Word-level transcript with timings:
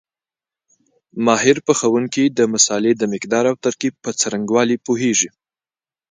ماهر 1.25 1.57
پخوونکي 1.67 2.23
د 2.37 2.39
مسالې 2.53 2.91
په 2.99 3.05
مقدار 3.13 3.43
او 3.51 3.55
ترکیب 3.65 3.93
په 4.03 4.09
څرنګوالي 4.19 4.77
پوهېږي. 4.85 5.29